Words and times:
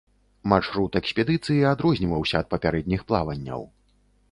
Маршрут 0.53 0.95
экспедыцыі 0.99 1.59
адрозніваўся 1.73 2.35
ад 2.43 2.51
папярэдніх 2.57 3.01
плаванняў. 3.13 3.61